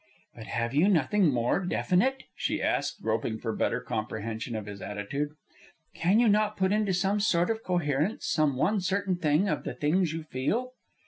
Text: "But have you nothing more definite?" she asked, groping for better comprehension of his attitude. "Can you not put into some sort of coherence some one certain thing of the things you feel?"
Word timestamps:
"But 0.33 0.47
have 0.47 0.73
you 0.73 0.87
nothing 0.89 1.31
more 1.31 1.63
definite?" 1.63 2.23
she 2.35 2.59
asked, 2.59 3.03
groping 3.03 3.37
for 3.37 3.53
better 3.55 3.79
comprehension 3.79 4.55
of 4.55 4.65
his 4.65 4.81
attitude. 4.81 5.33
"Can 5.93 6.19
you 6.19 6.27
not 6.27 6.57
put 6.57 6.71
into 6.73 6.91
some 6.91 7.19
sort 7.19 7.51
of 7.51 7.63
coherence 7.63 8.25
some 8.25 8.57
one 8.57 8.81
certain 8.81 9.15
thing 9.15 9.47
of 9.47 9.63
the 9.63 9.75
things 9.75 10.11
you 10.11 10.23
feel?" 10.23 10.73